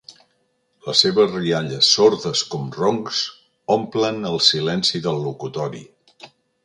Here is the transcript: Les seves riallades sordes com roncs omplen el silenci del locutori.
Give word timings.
Les 0.85 1.01
seves 1.05 1.35
riallades 1.35 1.89
sordes 1.97 2.41
com 2.53 2.63
roncs 2.77 3.21
omplen 3.77 4.19
el 4.31 4.43
silenci 4.47 5.03
del 5.09 5.23
locutori. 5.27 5.85